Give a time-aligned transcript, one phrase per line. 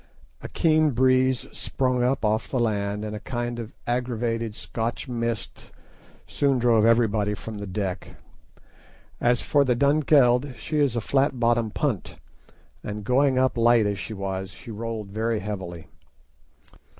[0.41, 5.69] A keen breeze sprung up off land, and a kind of aggravated Scotch mist
[6.25, 8.15] soon drove everybody from the deck.
[9.19, 12.17] As for the Dunkeld, she is a flat bottomed punt,
[12.83, 15.85] and going up light as she was, she rolled very heavily.